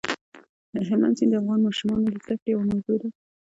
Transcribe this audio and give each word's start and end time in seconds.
هلمند 0.87 1.17
سیند 1.17 1.31
د 1.33 1.35
افغان 1.39 1.59
ماشومانو 1.63 2.05
د 2.11 2.15
زده 2.23 2.35
کړې 2.41 2.47
یوه 2.53 2.65
موضوع 2.71 2.95
ده. 3.01 3.09